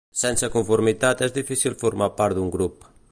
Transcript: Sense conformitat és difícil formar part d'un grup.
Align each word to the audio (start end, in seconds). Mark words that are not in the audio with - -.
Sense 0.19 0.47
conformitat 0.55 1.21
és 1.27 1.35
difícil 1.37 1.77
formar 1.85 2.11
part 2.23 2.39
d'un 2.39 2.53
grup. 2.57 2.93